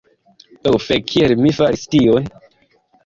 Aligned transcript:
Ho 0.67 0.73
fek' 0.85 1.05
kiel 1.11 1.35
mi 1.43 1.51
faris 1.59 1.85
tion 1.93 2.27